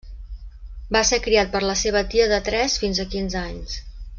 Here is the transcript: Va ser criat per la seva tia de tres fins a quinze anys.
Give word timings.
Va 0.95 1.01
ser 1.09 1.19
criat 1.27 1.51
per 1.57 1.61
la 1.65 1.77
seva 1.83 2.03
tia 2.15 2.27
de 2.35 2.41
tres 2.51 2.81
fins 2.85 3.03
a 3.05 3.09
quinze 3.13 3.43
anys. 3.47 3.79